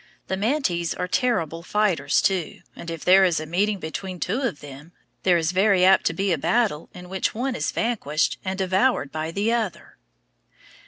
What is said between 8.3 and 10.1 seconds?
and devoured by the other.